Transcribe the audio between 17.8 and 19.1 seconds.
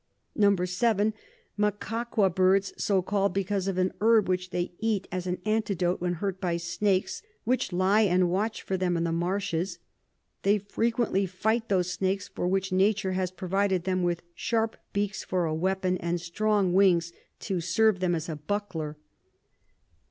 them as a Buckler.